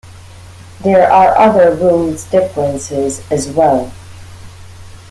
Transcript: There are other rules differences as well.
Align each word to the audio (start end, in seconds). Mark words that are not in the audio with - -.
There 0.81 1.11
are 1.11 1.37
other 1.37 1.75
rules 1.75 2.23
differences 2.23 3.21
as 3.31 3.47
well. 3.51 3.93